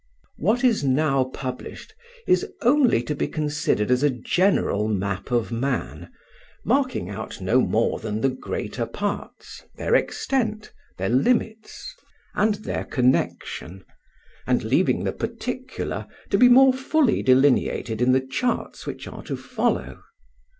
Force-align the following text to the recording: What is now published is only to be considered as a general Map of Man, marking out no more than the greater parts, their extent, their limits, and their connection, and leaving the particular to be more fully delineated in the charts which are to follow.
What 0.37 0.63
is 0.63 0.83
now 0.83 1.25
published 1.25 1.93
is 2.25 2.47
only 2.63 3.03
to 3.03 3.13
be 3.13 3.27
considered 3.27 3.91
as 3.91 4.01
a 4.01 4.09
general 4.09 4.87
Map 4.87 5.29
of 5.29 5.51
Man, 5.51 6.11
marking 6.65 7.07
out 7.07 7.39
no 7.39 7.61
more 7.61 7.99
than 7.99 8.21
the 8.21 8.29
greater 8.29 8.87
parts, 8.87 9.61
their 9.75 9.93
extent, 9.93 10.73
their 10.97 11.07
limits, 11.09 11.93
and 12.33 12.55
their 12.65 12.85
connection, 12.85 13.85
and 14.47 14.63
leaving 14.63 15.03
the 15.03 15.13
particular 15.13 16.07
to 16.31 16.37
be 16.39 16.49
more 16.49 16.73
fully 16.73 17.21
delineated 17.21 18.01
in 18.01 18.11
the 18.11 18.25
charts 18.25 18.87
which 18.87 19.07
are 19.07 19.21
to 19.21 19.37
follow. 19.37 20.01